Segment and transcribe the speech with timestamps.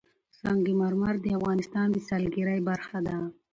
[0.39, 3.17] سنگ مرمر د افغانستان د سیلګرۍ برخه ده.